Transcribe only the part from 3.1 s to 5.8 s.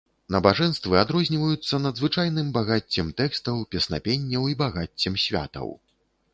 тэкстаў, песнапенняў і багаццем святаў.